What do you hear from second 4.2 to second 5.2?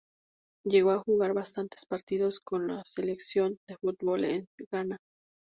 de Ghana.